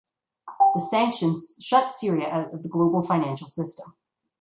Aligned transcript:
The 0.73 0.79
sanctions 0.79 1.53
shut 1.59 1.93
Syria 1.93 2.27
out 2.31 2.55
of 2.55 2.63
the 2.63 2.69
global 2.69 3.03
financial 3.03 3.51
system. 3.51 3.93